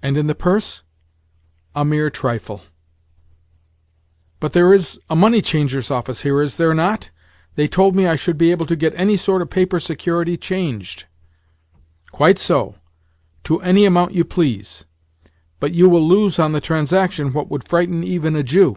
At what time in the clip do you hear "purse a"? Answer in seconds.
0.36-1.84